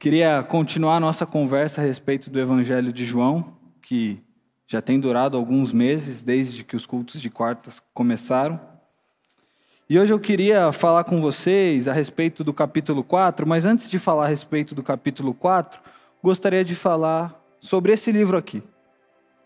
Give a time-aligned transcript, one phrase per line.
[0.00, 3.52] Queria continuar nossa conversa a respeito do Evangelho de João,
[3.82, 4.18] que
[4.66, 8.58] já tem durado alguns meses, desde que os cultos de quartas começaram.
[9.90, 13.98] E hoje eu queria falar com vocês a respeito do capítulo 4, mas antes de
[13.98, 15.78] falar a respeito do capítulo 4,
[16.22, 18.62] gostaria de falar sobre esse livro aqui.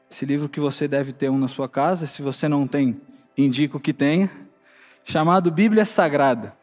[0.09, 3.01] Esse livro que você deve ter um na sua casa, se você não tem,
[3.37, 4.31] indico que tenha,
[5.03, 6.55] chamado Bíblia Sagrada.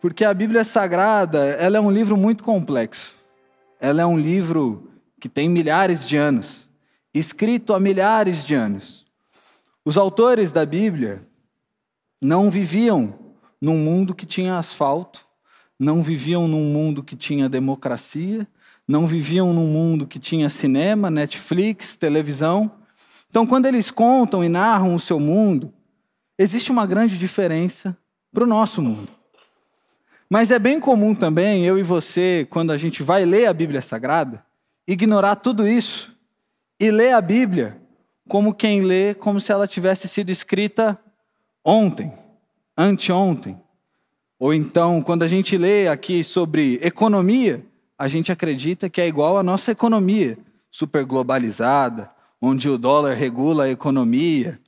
[0.00, 3.14] Porque a Bíblia Sagrada, ela é um livro muito complexo.
[3.78, 6.68] Ela é um livro que tem milhares de anos,
[7.12, 9.04] escrito há milhares de anos.
[9.84, 11.22] Os autores da Bíblia
[12.20, 13.14] não viviam
[13.60, 15.26] num mundo que tinha asfalto,
[15.78, 18.48] não viviam num mundo que tinha democracia,
[18.88, 22.72] não viviam num mundo que tinha cinema, Netflix, televisão.
[23.28, 25.72] Então, quando eles contam e narram o seu mundo,
[26.38, 27.96] existe uma grande diferença
[28.32, 29.19] para o nosso mundo.
[30.32, 33.82] Mas é bem comum também, eu e você, quando a gente vai ler a Bíblia
[33.82, 34.46] Sagrada,
[34.86, 36.16] ignorar tudo isso
[36.78, 37.82] e ler a Bíblia
[38.28, 40.96] como quem lê como se ela tivesse sido escrita
[41.64, 42.12] ontem,
[42.78, 43.60] anteontem.
[44.38, 47.66] Ou então, quando a gente lê aqui sobre economia,
[47.98, 50.38] a gente acredita que é igual à nossa economia,
[50.70, 52.08] super globalizada,
[52.40, 54.60] onde o dólar regula a economia.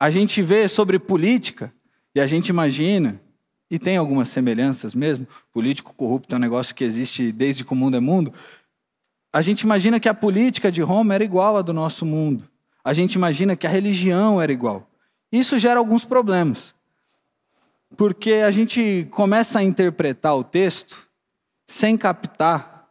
[0.00, 1.72] A gente vê sobre política
[2.12, 3.20] e a gente imagina
[3.70, 7.76] e tem algumas semelhanças mesmo, político corrupto é um negócio que existe desde que o
[7.76, 8.32] mundo é mundo.
[9.32, 12.48] A gente imagina que a política de Roma era igual à do nosso mundo.
[12.82, 14.88] A gente imagina que a religião era igual.
[15.30, 16.74] Isso gera alguns problemas.
[17.96, 21.06] Porque a gente começa a interpretar o texto
[21.66, 22.88] sem captar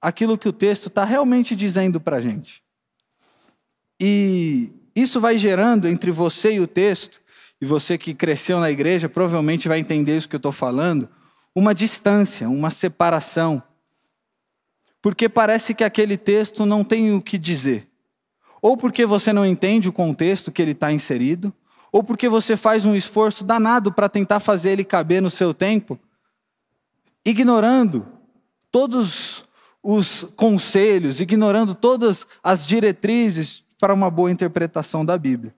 [0.00, 2.62] aquilo que o texto está realmente dizendo para a gente.
[4.00, 7.20] E isso vai gerando entre você e o texto
[7.60, 11.08] e você que cresceu na igreja provavelmente vai entender isso que eu estou falando,
[11.54, 13.62] uma distância, uma separação.
[15.00, 17.88] Porque parece que aquele texto não tem o que dizer.
[18.60, 21.52] Ou porque você não entende o contexto que ele está inserido,
[21.90, 25.98] ou porque você faz um esforço danado para tentar fazer ele caber no seu tempo,
[27.24, 28.06] ignorando
[28.70, 29.44] todos
[29.82, 35.54] os conselhos, ignorando todas as diretrizes para uma boa interpretação da Bíblia.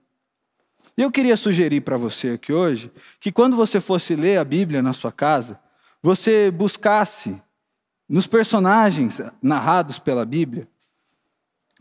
[0.99, 4.81] E eu queria sugerir para você aqui hoje que quando você fosse ler a Bíblia
[4.81, 5.57] na sua casa,
[6.03, 7.41] você buscasse
[8.09, 10.67] nos personagens narrados pela Bíblia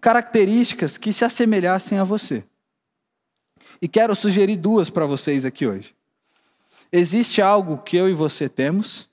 [0.00, 2.44] características que se assemelhassem a você.
[3.82, 5.96] E quero sugerir duas para vocês aqui hoje.
[6.92, 9.08] Existe algo que eu e você temos,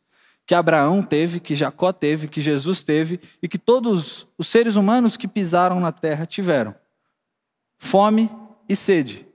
[0.45, 5.17] que Abraão teve, que Jacó teve, que Jesus teve e que todos os seres humanos
[5.17, 6.75] que pisaram na terra tiveram:
[7.79, 8.29] fome
[8.69, 9.25] e sede.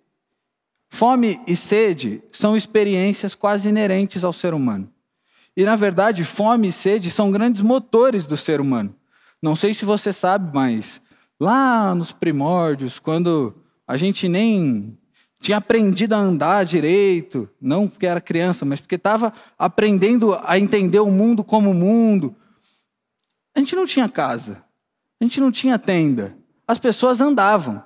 [0.90, 4.92] Fome e sede são experiências quase inerentes ao ser humano.
[5.56, 8.94] E, na verdade, fome e sede são grandes motores do ser humano.
[9.42, 11.00] Não sei se você sabe, mas
[11.38, 13.54] lá nos primórdios, quando
[13.86, 14.98] a gente nem
[15.40, 21.00] tinha aprendido a andar direito, não porque era criança, mas porque estava aprendendo a entender
[21.00, 22.36] o mundo como mundo,
[23.54, 24.62] a gente não tinha casa,
[25.20, 26.36] a gente não tinha tenda.
[26.68, 27.82] As pessoas andavam,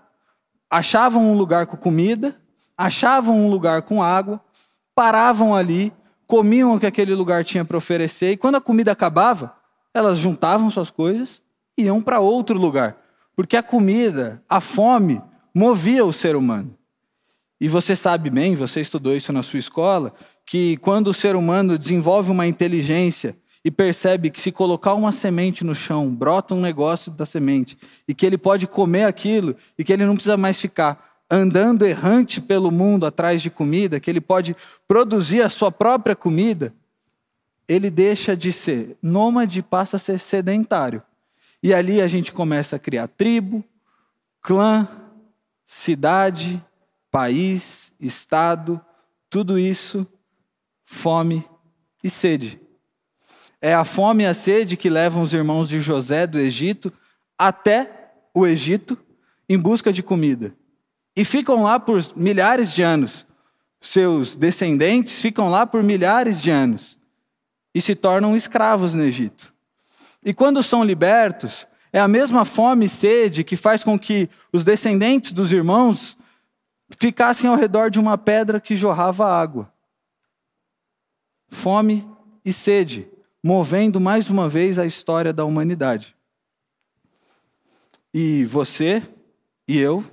[0.68, 2.36] achavam um lugar com comida,
[2.76, 4.40] achavam um lugar com água,
[4.94, 5.92] paravam ali,
[6.26, 9.54] comiam o que aquele lugar tinha para oferecer, e quando a comida acabava,
[9.92, 11.42] elas juntavam suas coisas
[11.78, 12.96] e iam para outro lugar.
[13.36, 15.22] Porque a comida, a fome,
[15.54, 16.76] movia o ser humano.
[17.60, 20.12] E você sabe bem, você estudou isso na sua escola,
[20.44, 25.64] que quando o ser humano desenvolve uma inteligência e percebe que se colocar uma semente
[25.64, 29.92] no chão, brota um negócio da semente, e que ele pode comer aquilo, e que
[29.92, 34.56] ele não precisa mais ficar andando errante pelo mundo atrás de comida, que ele pode
[34.86, 36.72] produzir a sua própria comida,
[37.66, 41.02] ele deixa de ser nômade e passa a ser sedentário.
[41.62, 43.64] E ali a gente começa a criar tribo,
[44.40, 44.86] clã,
[45.64, 46.62] cidade,
[47.10, 48.80] país, estado,
[49.28, 50.06] tudo isso,
[50.84, 51.44] fome
[52.02, 52.60] e sede.
[53.60, 56.92] É a fome e a sede que levam os irmãos de José do Egito
[57.36, 58.96] até o Egito
[59.48, 60.54] em busca de comida
[61.16, 63.26] e ficam lá por milhares de anos.
[63.80, 66.98] Seus descendentes ficam lá por milhares de anos
[67.74, 69.52] e se tornam escravos no Egito.
[70.24, 74.64] E quando são libertos, é a mesma fome e sede que faz com que os
[74.64, 76.16] descendentes dos irmãos
[76.98, 79.72] ficassem ao redor de uma pedra que jorrava água.
[81.48, 82.08] Fome
[82.44, 83.08] e sede,
[83.42, 86.16] movendo mais uma vez a história da humanidade.
[88.12, 89.02] E você
[89.68, 90.04] e eu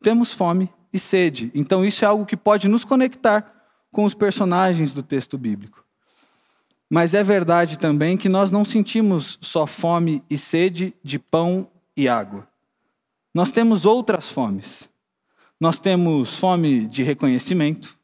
[0.00, 1.50] temos fome e sede.
[1.54, 3.54] Então, isso é algo que pode nos conectar
[3.92, 5.84] com os personagens do texto bíblico.
[6.90, 12.08] mas é verdade também que nós não sentimos só fome e sede de pão e
[12.08, 12.48] água.
[13.34, 14.88] Nós temos outras fomes.
[15.60, 17.98] Nós temos fome de reconhecimento,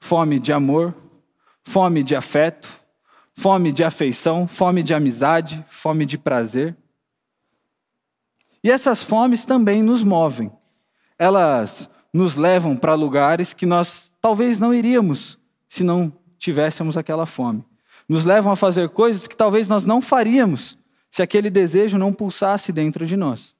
[0.00, 0.94] fome de amor,
[1.62, 2.68] fome de afeto,
[3.34, 6.76] fome de afeição, fome de amizade, fome de prazer.
[8.64, 10.50] E essas fomes também nos movem.
[11.18, 17.64] Elas nos levam para lugares que nós talvez não iríamos se não tivéssemos aquela fome.
[18.08, 20.78] Nos levam a fazer coisas que talvez nós não faríamos
[21.10, 23.54] se aquele desejo não pulsasse dentro de nós.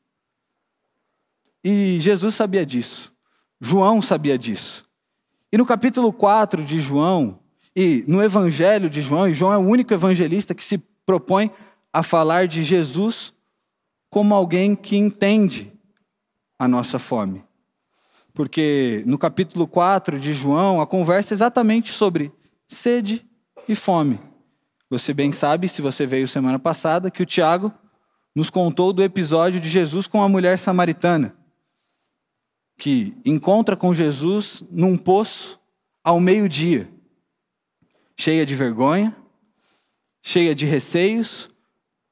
[1.64, 3.12] E Jesus sabia disso.
[3.61, 4.85] João sabia disso.
[5.50, 7.38] E no capítulo 4 de João,
[7.75, 11.50] e no evangelho de João, e João é o único evangelista que se propõe
[11.93, 13.32] a falar de Jesus
[14.11, 15.73] como alguém que entende
[16.58, 17.45] a nossa fome.
[18.37, 22.31] Porque no capítulo 4 de João, a conversa é exatamente sobre
[22.69, 23.27] sede
[23.67, 24.21] e fome.
[24.91, 27.73] Você bem sabe, se você veio semana passada, que o Tiago
[28.35, 31.35] nos contou do episódio de Jesus com a mulher samaritana,
[32.77, 35.59] que encontra com Jesus num poço
[36.05, 36.91] ao meio-dia,
[38.19, 39.17] cheia de vergonha,
[40.23, 41.49] cheia de receios,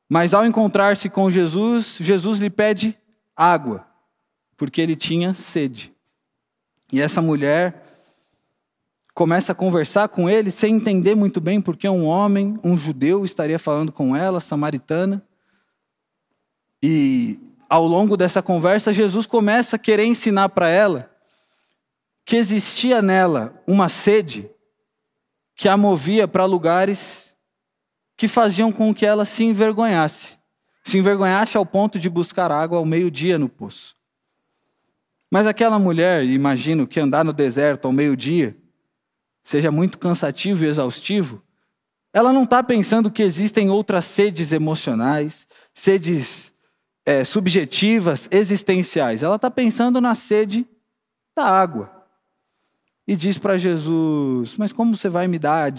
[0.08, 2.96] mas ao encontrar-se com Jesus, Jesus lhe pede
[3.36, 3.86] água,
[4.56, 5.93] porque ele tinha sede.
[6.94, 7.82] E essa mulher
[9.12, 13.58] começa a conversar com ele sem entender muito bem porque um homem, um judeu, estaria
[13.58, 15.20] falando com ela, samaritana.
[16.80, 21.10] E ao longo dessa conversa, Jesus começa a querer ensinar para ela
[22.24, 24.48] que existia nela uma sede
[25.56, 27.34] que a movia para lugares
[28.16, 30.38] que faziam com que ela se envergonhasse.
[30.84, 33.96] Se envergonhasse ao ponto de buscar água ao meio-dia no poço.
[35.34, 38.56] Mas aquela mulher, imagino que andar no deserto ao meio-dia
[39.42, 41.42] seja muito cansativo e exaustivo,
[42.12, 45.44] ela não está pensando que existem outras sedes emocionais,
[45.74, 46.52] sedes
[47.04, 49.24] é, subjetivas, existenciais.
[49.24, 50.64] Ela está pensando na sede
[51.36, 51.90] da água.
[53.04, 55.72] E diz para Jesus: Mas como você vai me dar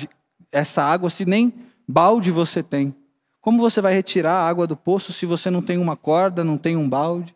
[0.51, 1.53] essa água se nem
[1.87, 2.93] balde você tem?
[3.39, 6.57] Como você vai retirar a água do poço se você não tem uma corda, não
[6.57, 7.33] tem um balde?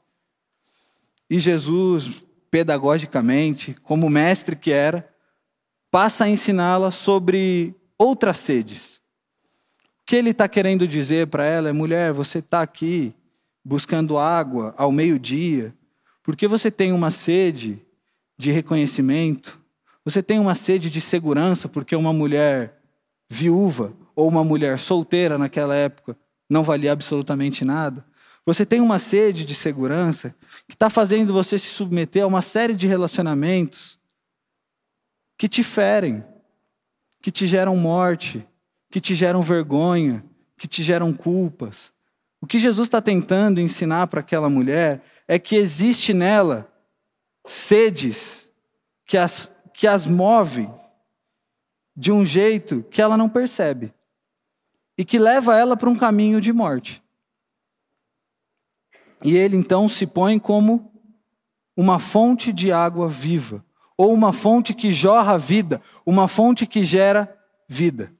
[1.30, 5.08] E Jesus, pedagogicamente, como mestre que era,
[5.92, 9.02] passa a ensiná-la sobre outras sedes.
[10.02, 13.14] O que ele está querendo dizer para ela é: mulher, você está aqui
[13.64, 15.74] buscando água ao meio-dia,
[16.24, 17.80] porque você tem uma sede
[18.38, 19.60] de reconhecimento,
[20.04, 22.82] você tem uma sede de segurança, porque uma mulher
[23.30, 26.18] viúva ou uma mulher solteira naquela época
[26.50, 28.04] não valia absolutamente nada.
[28.50, 30.34] Você tem uma sede de segurança
[30.68, 34.00] que está fazendo você se submeter a uma série de relacionamentos
[35.38, 36.24] que te ferem,
[37.22, 38.44] que te geram morte,
[38.90, 40.26] que te geram vergonha,
[40.58, 41.94] que te geram culpas.
[42.42, 46.74] O que Jesus está tentando ensinar para aquela mulher é que existe nela
[47.46, 48.50] sedes
[49.06, 50.68] que as, que as move
[51.96, 53.94] de um jeito que ela não percebe
[54.98, 57.04] e que leva ela para um caminho de morte.
[59.24, 60.92] E ele então se põe como
[61.76, 63.64] uma fonte de água viva,
[63.98, 67.34] ou uma fonte que jorra vida, uma fonte que gera
[67.68, 68.12] vida.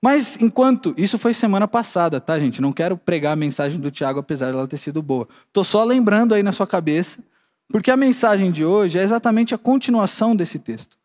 [0.00, 0.92] Mas enquanto.
[0.96, 2.60] Isso foi semana passada, tá, gente?
[2.60, 5.28] Não quero pregar a mensagem do Tiago, apesar dela ter sido boa.
[5.46, 7.20] Estou só lembrando aí na sua cabeça,
[7.68, 10.98] porque a mensagem de hoje é exatamente a continuação desse texto.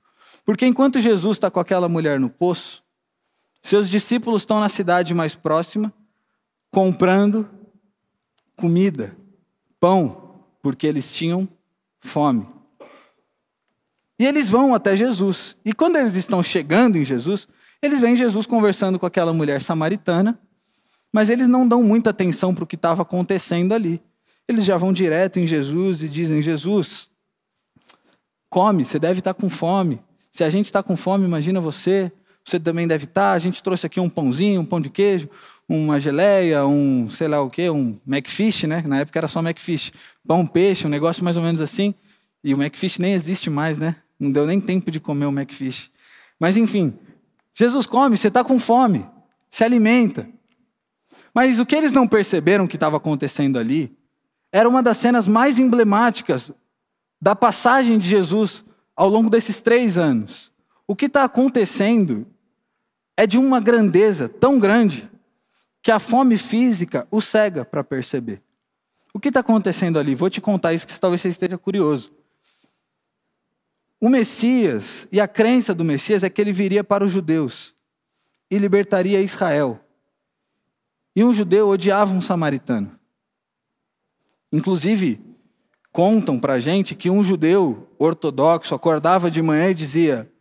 [0.43, 2.81] Porque enquanto Jesus está com aquela mulher no poço,
[3.61, 5.93] seus discípulos estão na cidade mais próxima,
[6.71, 7.47] comprando
[8.57, 9.15] comida,
[9.79, 11.47] pão, porque eles tinham
[12.01, 12.47] fome.
[14.19, 15.55] E eles vão até Jesus.
[15.63, 17.47] E quando eles estão chegando em Jesus,
[17.81, 20.39] eles veem Jesus conversando com aquela mulher samaritana,
[21.13, 24.01] mas eles não dão muita atenção para o que estava acontecendo ali.
[24.47, 27.07] Eles já vão direto em Jesus e dizem: Jesus,
[28.49, 30.01] come, você deve estar com fome.
[30.31, 32.11] Se a gente está com fome, imagina você,
[32.43, 33.33] você também deve estar.
[33.33, 35.29] A gente trouxe aqui um pãozinho, um pão de queijo,
[35.67, 38.83] uma geleia, um sei lá o quê, um McFish, né?
[38.85, 39.91] Na época era só McFish.
[40.25, 41.93] Pão, peixe, um negócio mais ou menos assim.
[42.43, 43.97] E o McFish nem existe mais, né?
[44.19, 45.91] Não deu nem tempo de comer o McFish.
[46.39, 46.97] Mas enfim,
[47.53, 49.05] Jesus come, você está com fome,
[49.49, 50.29] se alimenta.
[51.33, 53.95] Mas o que eles não perceberam que estava acontecendo ali
[54.51, 56.51] era uma das cenas mais emblemáticas
[57.21, 58.63] da passagem de Jesus
[58.95, 60.51] ao longo desses três anos.
[60.87, 62.25] O que está acontecendo
[63.17, 65.09] é de uma grandeza tão grande
[65.81, 68.41] que a fome física o cega para perceber.
[69.13, 70.13] O que está acontecendo ali?
[70.13, 72.11] Vou te contar isso que talvez você esteja curioso.
[73.99, 77.75] O Messias e a crença do Messias é que ele viria para os judeus.
[78.49, 79.77] e libertaria Israel.
[81.15, 82.97] E um judeu odiava um samaritano.
[84.53, 85.19] Inclusive,
[85.91, 90.31] contam para a gente que um judeu ortodoxo acordava de manhã e dizia: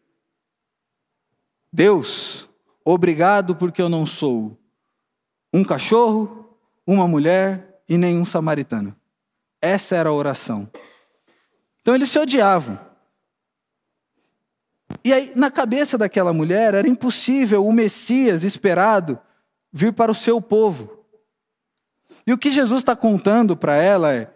[1.73, 2.49] Deus,
[2.85, 4.57] obrigado porque eu não sou
[5.57, 6.51] um cachorro,
[6.87, 8.95] uma mulher e nenhum samaritano.
[9.61, 10.71] Essa era a oração.
[11.81, 12.79] Então eles se odiavam.
[15.03, 19.19] E aí, na cabeça daquela mulher, era impossível o Messias esperado
[19.73, 21.05] vir para o seu povo.
[22.27, 24.31] E o que Jesus está contando para ela é: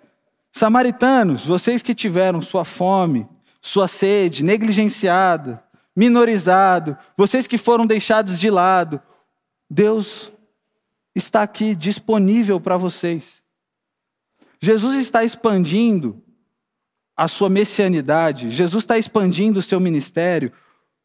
[0.50, 3.28] Samaritanos, vocês que tiveram sua fome,
[3.60, 5.62] sua sede negligenciada,
[5.94, 9.00] minorizado, vocês que foram deixados de lado,
[9.68, 10.32] Deus
[11.14, 13.42] está aqui disponível para vocês.
[14.60, 16.22] Jesus está expandindo
[17.16, 20.52] a sua messianidade, Jesus está expandindo o seu ministério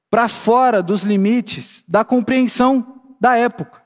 [0.10, 3.84] para fora dos limites da compreensão da época.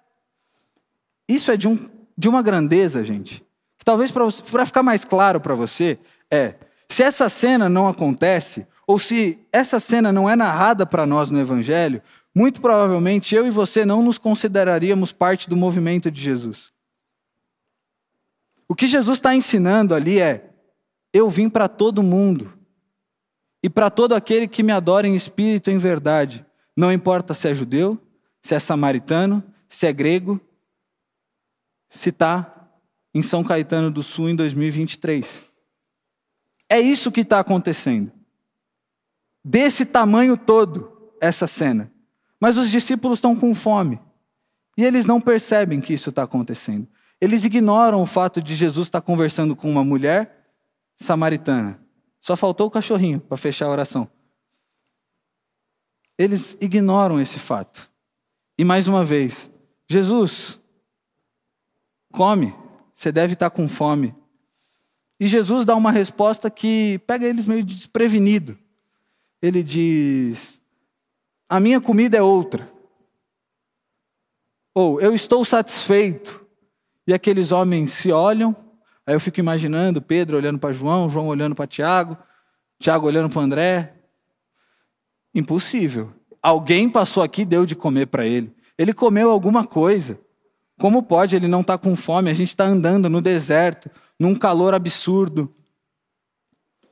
[1.28, 3.44] Isso é de, um, de uma grandeza, gente.
[3.84, 5.98] Talvez para ficar mais claro para você,
[6.30, 6.56] é:
[6.88, 11.40] se essa cena não acontece, ou se essa cena não é narrada para nós no
[11.40, 12.02] Evangelho,
[12.40, 16.72] muito provavelmente eu e você não nos consideraríamos parte do movimento de Jesus.
[18.66, 20.50] O que Jesus está ensinando ali é:
[21.12, 22.58] eu vim para todo mundo,
[23.62, 26.46] e para todo aquele que me adora em espírito e em verdade,
[26.78, 28.02] não importa se é judeu,
[28.42, 30.40] se é samaritano, se é grego,
[31.90, 32.72] se está
[33.14, 35.44] em São Caetano do Sul em 2023.
[36.70, 38.14] É isso que está acontecendo.
[39.44, 41.92] Desse tamanho todo, essa cena.
[42.40, 44.00] Mas os discípulos estão com fome.
[44.78, 46.88] E eles não percebem que isso está acontecendo.
[47.20, 50.54] Eles ignoram o fato de Jesus estar conversando com uma mulher
[50.96, 51.80] samaritana.
[52.22, 54.10] Só faltou o cachorrinho para fechar a oração.
[56.18, 57.90] Eles ignoram esse fato.
[58.58, 59.50] E mais uma vez,
[59.90, 60.60] Jesus,
[62.12, 62.54] come,
[62.94, 64.14] você deve estar com fome.
[65.20, 68.58] E Jesus dá uma resposta que pega eles meio desprevenido.
[69.42, 70.59] Ele diz:
[71.50, 72.70] A minha comida é outra.
[74.76, 76.46] Ou eu estou satisfeito.
[77.08, 78.56] E aqueles homens se olham,
[79.06, 82.16] aí eu fico imaginando Pedro olhando para João, João olhando para Tiago,
[82.80, 83.94] Tiago olhando para André.
[85.34, 86.14] Impossível.
[86.42, 88.56] Alguém passou aqui e deu de comer para ele.
[88.78, 90.20] Ele comeu alguma coisa.
[90.80, 92.30] Como pode ele não estar tá com fome?
[92.30, 93.90] A gente está andando no deserto,
[94.20, 95.54] num calor absurdo.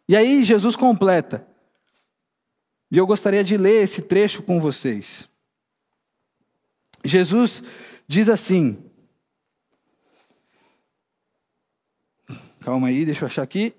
[0.10, 1.48] E aí Jesus completa.
[2.90, 5.28] E eu gostaria de ler esse trecho com vocês.
[7.04, 7.64] Jesus
[8.08, 8.84] diz assim.
[12.62, 13.74] Calma aí, deixa eu achar aqui.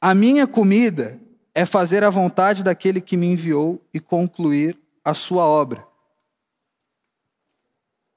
[0.00, 1.20] A minha comida
[1.54, 5.86] é fazer a vontade daquele que me enviou e concluir a sua obra.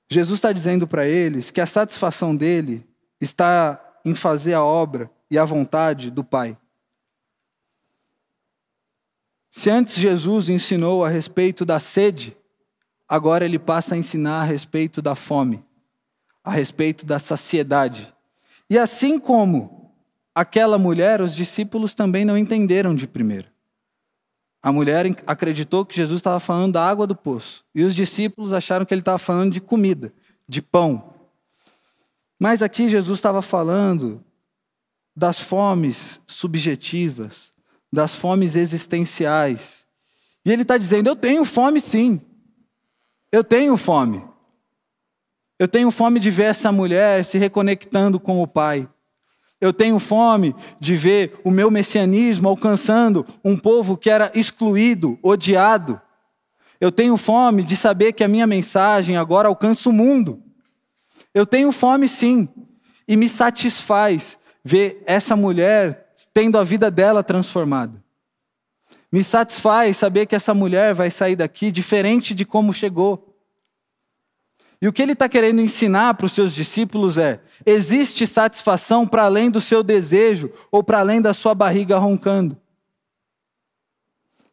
[0.10, 2.88] Jesus está dizendo para eles que a satisfação dele
[3.20, 6.58] está em fazer a obra e a vontade do Pai.
[9.56, 12.36] Se antes Jesus ensinou a respeito da sede,
[13.08, 15.64] agora ele passa a ensinar a respeito da fome,
[16.44, 18.12] a respeito da saciedade.
[18.68, 19.94] E assim como
[20.34, 23.46] aquela mulher, os discípulos também não entenderam de primeira.
[24.60, 27.64] A mulher acreditou que Jesus estava falando da água do poço.
[27.76, 30.12] E os discípulos acharam que ele estava falando de comida,
[30.50, 31.14] de pão.
[32.40, 34.26] Mas aqui Jesus estava falando
[35.16, 37.53] das fomes subjetivas,
[37.94, 39.86] das fomes existenciais.
[40.44, 42.20] E ele está dizendo: Eu tenho fome sim.
[43.32, 44.26] Eu tenho fome.
[45.60, 48.90] Eu tenho fome de ver essa mulher se reconectando com o Pai.
[49.62, 56.02] Eu tenho fome de ver o meu messianismo alcançando um povo que era excluído, odiado.
[56.82, 60.44] Eu tenho fome de saber que a minha mensagem agora alcança o mundo.
[61.34, 62.50] Eu tenho fome sim,
[63.08, 66.03] e me satisfaz ver essa mulher
[66.34, 68.04] tendo a vida dela transformada.
[69.12, 73.36] Me satisfaz saber que essa mulher vai sair daqui diferente de como chegou.
[74.82, 79.24] E o que ele está querendo ensinar para os seus discípulos é: existe satisfação para
[79.24, 82.58] além do seu desejo ou para além da sua barriga roncando.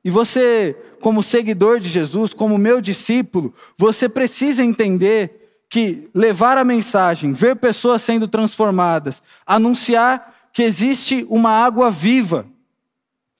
[0.04, 6.64] E você, como seguidor de Jesus, como meu discípulo, você precisa entender que levar a
[6.64, 12.46] mensagem, ver pessoas sendo transformadas, anunciar que existe uma água viva,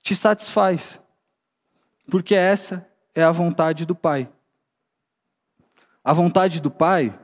[0.01, 0.99] te satisfaz.
[2.09, 4.29] Porque essa é a vontade do Pai.
[6.03, 7.17] A vontade do Pai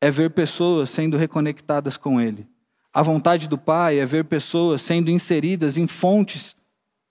[0.00, 2.46] é ver pessoas sendo reconectadas com Ele.
[2.92, 6.56] A vontade do Pai é ver pessoas sendo inseridas em fontes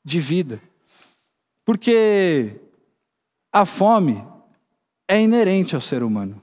[0.04, 0.60] de vida.
[1.64, 2.60] Porque
[3.52, 4.26] a fome
[5.08, 6.42] é inerente ao ser humano.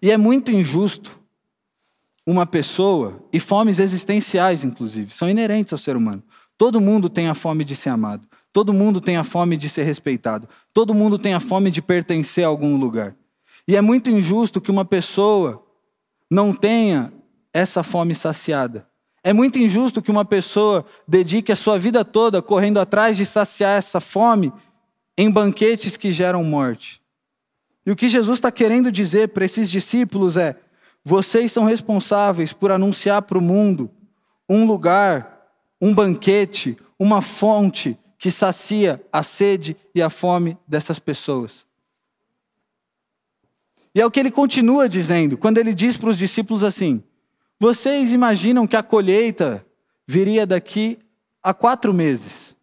[0.00, 1.17] E é muito injusto
[2.30, 6.22] uma pessoa, e fomes existenciais, inclusive, são inerentes ao ser humano.
[6.58, 8.28] Todo mundo tem a fome de ser amado.
[8.52, 10.46] Todo mundo tem a fome de ser respeitado.
[10.74, 13.16] Todo mundo tem a fome de pertencer a algum lugar.
[13.66, 15.64] E é muito injusto que uma pessoa
[16.30, 17.10] não tenha
[17.50, 18.86] essa fome saciada.
[19.24, 23.78] É muito injusto que uma pessoa dedique a sua vida toda correndo atrás de saciar
[23.78, 24.52] essa fome
[25.16, 27.00] em banquetes que geram morte.
[27.86, 30.60] E o que Jesus está querendo dizer para esses discípulos é:
[31.04, 33.90] vocês são responsáveis por anunciar para o mundo
[34.48, 35.46] um lugar,
[35.80, 41.66] um banquete, uma fonte que sacia a sede e a fome dessas pessoas.
[43.94, 47.02] E é o que ele continua dizendo, quando ele diz para os discípulos assim:
[47.58, 49.64] Vocês imaginam que a colheita
[50.06, 50.98] viria daqui
[51.42, 52.56] a quatro meses?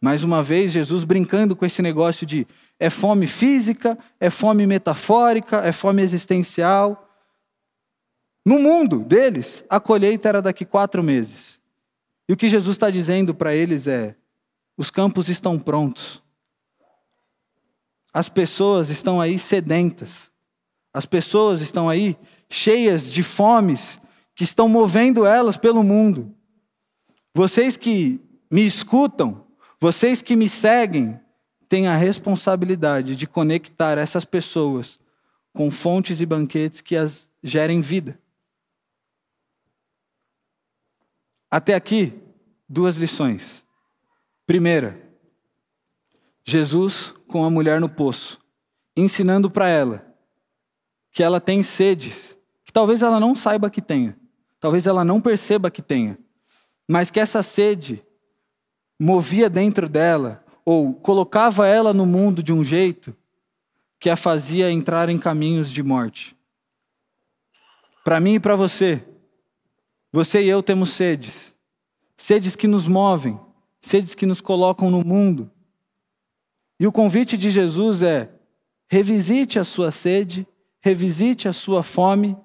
[0.00, 2.46] Mais uma vez, Jesus brincando com esse negócio de
[2.78, 7.09] é fome física, é fome metafórica, é fome existencial.
[8.44, 11.60] No mundo deles, a colheita era daqui quatro meses.
[12.28, 14.16] E o que Jesus está dizendo para eles é:
[14.76, 16.22] os campos estão prontos.
[18.12, 20.30] As pessoas estão aí sedentas.
[20.92, 22.16] As pessoas estão aí
[22.48, 24.00] cheias de fomes
[24.34, 26.34] que estão movendo elas pelo mundo.
[27.32, 28.20] Vocês que
[28.50, 29.44] me escutam,
[29.78, 31.20] vocês que me seguem,
[31.68, 34.98] têm a responsabilidade de conectar essas pessoas
[35.52, 38.18] com fontes e banquetes que as gerem vida.
[41.50, 42.14] Até aqui,
[42.68, 43.64] duas lições.
[44.46, 45.00] Primeira,
[46.44, 48.40] Jesus com a mulher no poço,
[48.96, 50.06] ensinando para ela
[51.12, 54.16] que ela tem sedes, que talvez ela não saiba que tenha,
[54.60, 56.16] talvez ela não perceba que tenha,
[56.86, 58.04] mas que essa sede
[58.98, 63.16] movia dentro dela ou colocava ela no mundo de um jeito
[63.98, 66.36] que a fazia entrar em caminhos de morte.
[68.04, 69.04] Para mim e para você,
[70.12, 71.54] você e eu temos sedes,
[72.16, 73.38] sedes que nos movem,
[73.80, 75.50] sedes que nos colocam no mundo.
[76.78, 78.32] E o convite de Jesus é:
[78.88, 80.46] revisite a sua sede,
[80.80, 82.36] revisite a sua fome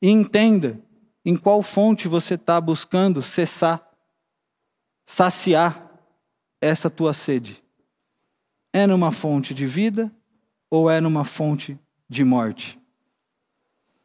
[0.00, 0.80] e entenda
[1.24, 3.88] em qual fonte você está buscando cessar,
[5.06, 5.90] saciar
[6.60, 7.62] essa tua sede.
[8.72, 10.10] É numa fonte de vida
[10.70, 12.80] ou é numa fonte de morte?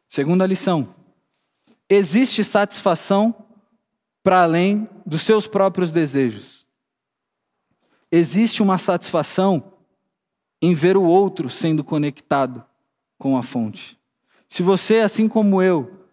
[0.06, 0.94] Segunda lição:
[1.88, 3.34] existe satisfação
[4.22, 6.58] para além dos seus próprios desejos
[8.10, 9.72] existe uma satisfação
[10.60, 12.64] em ver o outro sendo conectado
[13.18, 13.98] com a fonte.
[14.48, 16.06] Se você, assim como eu,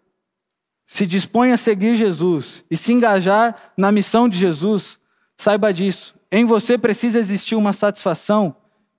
[0.85, 4.99] se dispõe a seguir Jesus e se engajar na missão de Jesus,
[5.37, 6.15] saiba disso.
[6.31, 8.55] Em você precisa existir uma satisfação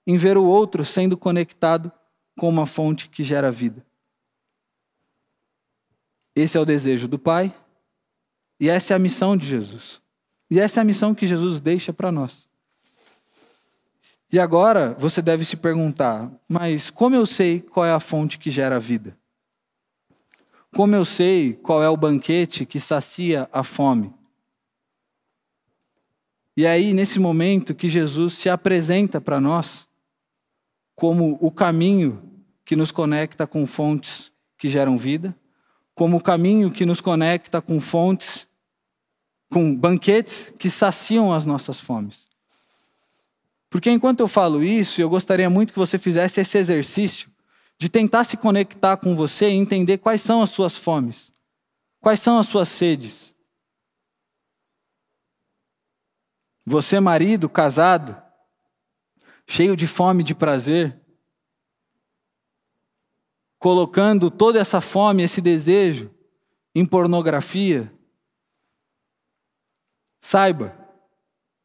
[0.07, 1.93] em ver o outro sendo conectado
[2.37, 3.85] com uma fonte que gera vida.
[6.37, 7.53] Esse é o desejo do Pai
[8.61, 10.03] e essa é a missão de Jesus.
[10.51, 12.47] E essa é a missão que Jesus deixa para nós.
[14.31, 18.51] E agora você deve se perguntar: mas como eu sei qual é a fonte que
[18.51, 19.17] gera a vida?
[20.75, 24.13] Como eu sei qual é o banquete que sacia a fome?
[26.55, 29.87] E é aí, nesse momento, que Jesus se apresenta para nós
[30.95, 32.23] como o caminho
[32.65, 35.35] que nos conecta com fontes que geram vida,
[35.97, 38.47] como o caminho que nos conecta com fontes,
[39.51, 42.27] com banquetes que saciam as nossas fomes.
[43.71, 47.31] Porque enquanto eu falo isso, eu gostaria muito que você fizesse esse exercício
[47.79, 51.33] de tentar se conectar com você e entender quais são as suas fomes,
[51.99, 53.35] quais são as suas sedes.
[56.67, 58.21] Você, marido, casado,
[59.47, 61.01] cheio de fome de prazer,
[63.67, 66.09] colocando toda essa fome, esse desejo
[66.73, 67.93] em pornografia,
[70.21, 70.73] saiba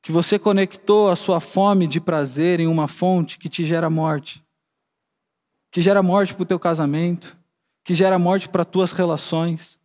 [0.01, 4.43] que você conectou a sua fome de prazer em uma fonte que te gera morte,
[5.69, 7.37] que gera morte para o teu casamento,
[7.83, 9.79] que gera morte para as tuas relações.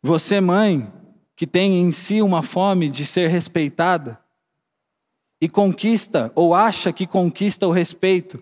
[0.00, 0.88] Você, mãe,
[1.34, 4.22] que tem em si uma fome de ser respeitada
[5.40, 8.40] e conquista ou acha que conquista o respeito,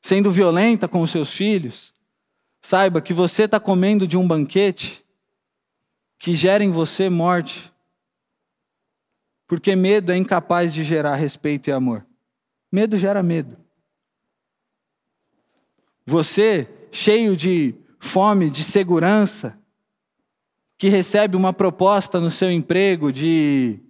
[0.00, 1.92] sendo violenta com os seus filhos,
[2.60, 5.04] saiba que você está comendo de um banquete
[6.18, 7.72] que gera em você morte
[9.48, 12.06] porque medo é incapaz de gerar respeito e amor.
[12.70, 13.56] Medo gera medo.
[16.04, 19.58] Você, cheio de fome, de segurança,
[20.76, 23.80] que recebe uma proposta no seu emprego de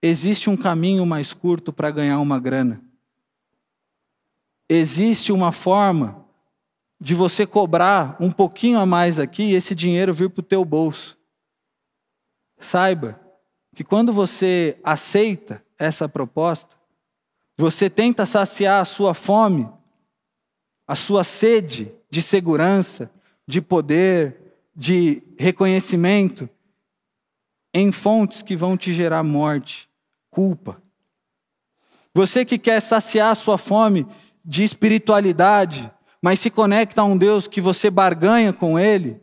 [0.00, 2.80] existe um caminho mais curto para ganhar uma grana.
[4.68, 6.24] Existe uma forma
[7.00, 10.64] de você cobrar um pouquinho a mais aqui e esse dinheiro vir para o teu
[10.64, 11.18] bolso.
[12.58, 13.20] Saiba
[13.74, 16.76] que quando você aceita essa proposta,
[17.56, 19.68] você tenta saciar a sua fome,
[20.86, 23.10] a sua sede de segurança,
[23.46, 24.36] de poder,
[24.74, 26.48] de reconhecimento,
[27.74, 29.88] em fontes que vão te gerar morte,
[30.30, 30.80] culpa.
[32.14, 34.06] Você que quer saciar a sua fome
[34.44, 39.20] de espiritualidade, mas se conecta a um Deus que você barganha com Ele,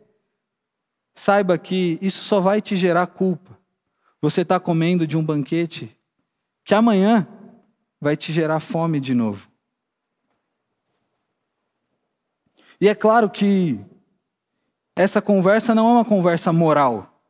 [1.14, 3.58] saiba que isso só vai te gerar culpa.
[4.20, 5.96] Você está comendo de um banquete
[6.64, 7.26] que amanhã
[8.00, 9.50] vai te gerar fome de novo.
[12.80, 13.84] E é claro que
[14.96, 17.22] essa conversa não é uma conversa moral.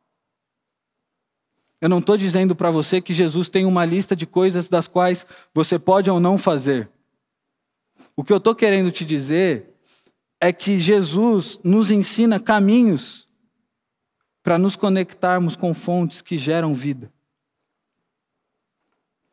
[1.81, 5.25] Eu não estou dizendo para você que Jesus tem uma lista de coisas das quais
[5.53, 6.89] você pode ou não fazer.
[8.15, 9.73] O que eu estou querendo te dizer
[10.39, 13.27] é que Jesus nos ensina caminhos
[14.43, 17.13] para nos conectarmos com fontes que geram vida.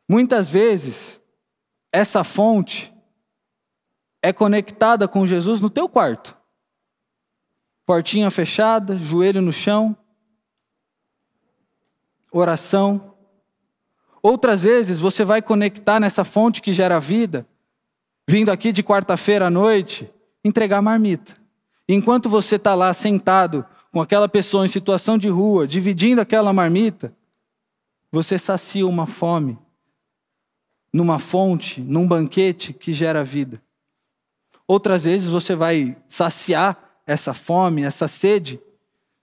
[0.07, 1.19] Muitas vezes,
[1.91, 2.93] essa fonte
[4.21, 6.37] é conectada com Jesus no teu quarto.
[7.85, 9.97] Portinha fechada, joelho no chão,
[12.31, 13.15] oração.
[14.21, 17.47] Outras vezes você vai conectar nessa fonte que gera vida,
[18.29, 20.07] vindo aqui de quarta-feira à noite,
[20.45, 21.33] entregar marmita.
[21.87, 27.11] Enquanto você está lá sentado com aquela pessoa em situação de rua, dividindo aquela marmita,
[28.11, 29.57] você sacia uma fome
[30.93, 33.59] numa fonte, num banquete que gera vida.
[34.67, 38.59] Outras vezes você vai saciar essa fome, essa sede,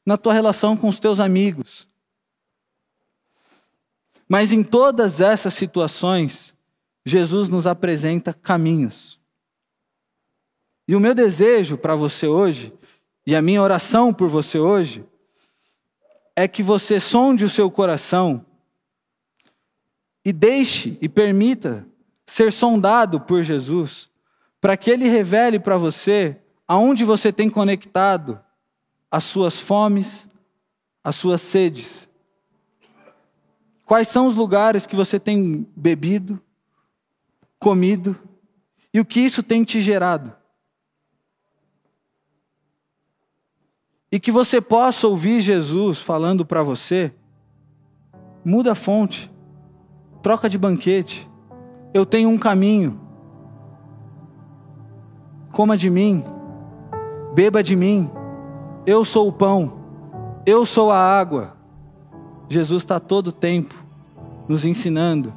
[0.04, 1.86] na tua relação com os teus amigos.
[4.28, 6.55] Mas em todas essas situações,
[7.08, 9.20] Jesus nos apresenta caminhos.
[10.88, 12.74] E o meu desejo para você hoje
[13.24, 15.06] e a minha oração por você hoje
[16.34, 18.44] é que você sonde o seu coração
[20.24, 21.86] e deixe e permita
[22.26, 24.10] ser sondado por Jesus,
[24.60, 28.40] para que ele revele para você aonde você tem conectado
[29.08, 30.28] as suas fomes,
[31.04, 32.08] as suas sedes.
[33.84, 36.42] Quais são os lugares que você tem bebido,
[37.58, 38.16] comido
[38.92, 40.32] e o que isso tem te gerado?
[44.10, 47.12] e que você possa ouvir Jesus falando para você:
[48.44, 49.30] muda a fonte,
[50.22, 51.28] troca de banquete,
[51.92, 53.00] eu tenho um caminho,
[55.52, 56.24] coma de mim,
[57.34, 58.10] beba de mim,
[58.86, 59.80] eu sou o pão,
[60.44, 61.54] eu sou a água.
[62.48, 63.74] Jesus está todo o tempo
[64.48, 65.34] nos ensinando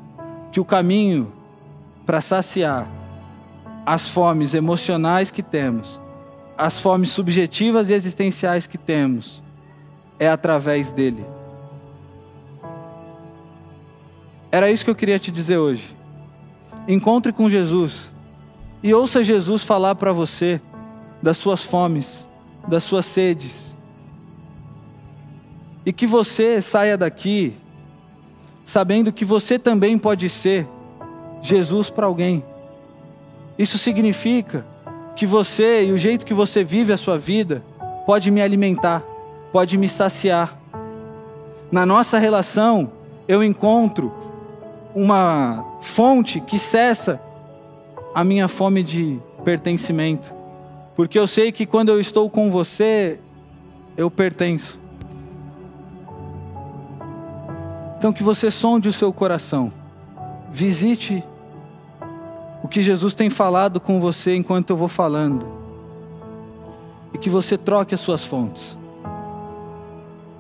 [0.52, 1.34] que o caminho
[2.10, 2.90] para saciar
[3.86, 6.02] as fomes emocionais que temos
[6.58, 9.44] as fomes subjetivas e existenciais que temos
[10.18, 11.24] é através dele.
[14.52, 15.96] Era isso que eu queria te dizer hoje.
[16.88, 18.12] Encontre com Jesus
[18.82, 20.60] e ouça Jesus falar para você
[21.22, 22.28] das suas fomes,
[22.68, 23.76] das suas sedes.
[25.86, 27.56] E que você saia daqui
[28.66, 30.68] sabendo que você também pode ser
[31.42, 32.44] Jesus para alguém.
[33.58, 34.66] Isso significa
[35.16, 37.64] que você e o jeito que você vive a sua vida
[38.06, 39.04] pode me alimentar,
[39.52, 40.58] pode me saciar.
[41.72, 42.92] Na nossa relação,
[43.28, 44.14] eu encontro
[44.96, 47.22] uma fonte que cessa
[48.16, 50.34] a minha fome de pertencimento.
[50.96, 53.20] Porque eu sei que quando eu estou com você,
[53.96, 54.80] eu pertenço.
[57.98, 59.72] Então que você sonde o seu coração.
[60.52, 61.24] Visite
[62.70, 65.46] que Jesus tem falado com você enquanto eu vou falando.
[67.14, 68.78] E que você troque as suas fontes.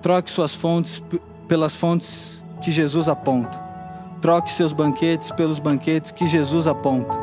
[0.01, 1.01] Troque suas fontes
[1.47, 3.59] pelas fontes que Jesus aponta.
[4.21, 7.17] Troque seus banquetes pelos banquetes que Jesus aponta.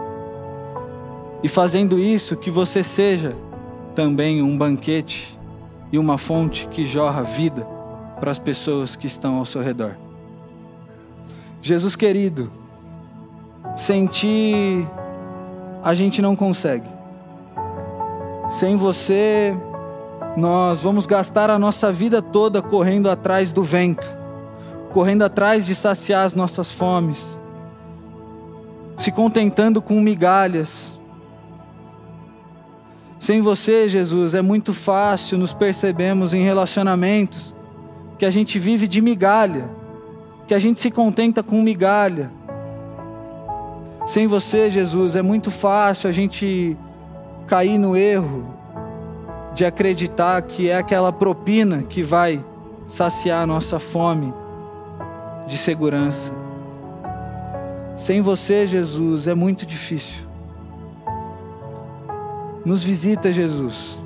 [1.42, 3.30] E fazendo isso, que você seja
[3.94, 5.38] também um banquete
[5.92, 7.66] e uma fonte que jorra vida
[8.18, 9.96] para as pessoas que estão ao seu redor.
[11.62, 12.50] Jesus querido,
[13.74, 14.86] sem ti,
[15.82, 16.88] a gente não consegue.
[18.50, 19.56] Sem você,
[20.36, 24.06] nós vamos gastar a nossa vida toda correndo atrás do vento,
[24.92, 27.40] correndo atrás de saciar as nossas fomes,
[28.96, 30.98] se contentando com migalhas.
[33.18, 37.54] Sem você, Jesus, é muito fácil nos percebemos em relacionamentos
[38.18, 39.68] que a gente vive de migalha,
[40.46, 42.30] que a gente se contenta com migalha
[44.06, 46.76] Sem você, Jesus, é muito fácil a gente
[47.46, 48.46] cair no erro
[49.52, 52.44] de acreditar que é aquela propina que vai
[52.86, 54.32] saciar a nossa fome
[55.48, 56.32] de segurança.
[57.96, 60.24] Sem você, Jesus, é muito difícil.
[62.64, 63.98] Nos visita, Jesus.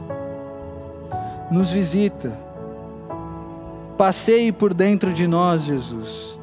[1.50, 2.32] Nos visita.
[3.98, 6.38] Passeie por dentro de nós, Jesus.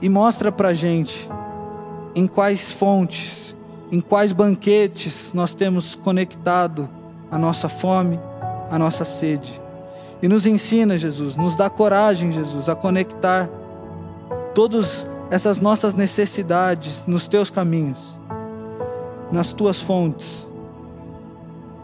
[0.00, 1.28] E mostra pra gente
[2.16, 3.54] em quais fontes,
[3.92, 6.88] em quais banquetes nós temos conectado
[7.30, 8.18] a nossa fome,
[8.70, 9.60] a nossa sede.
[10.22, 13.50] E nos ensina, Jesus, nos dá coragem, Jesus, a conectar
[14.54, 18.18] todas essas nossas necessidades nos teus caminhos,
[19.30, 20.48] nas tuas fontes,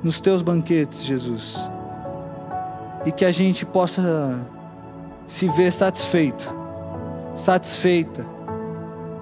[0.03, 1.57] nos teus banquetes, Jesus.
[3.05, 4.47] E que a gente possa
[5.27, 6.49] se ver satisfeito,
[7.37, 8.32] satisfeita,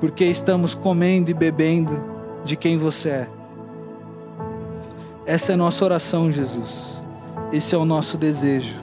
[0.01, 2.03] porque estamos comendo e bebendo
[2.45, 3.29] de quem você é.
[5.27, 7.03] Essa é a nossa oração, Jesus.
[7.53, 8.83] Esse é o nosso desejo.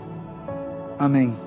[0.97, 1.46] Amém.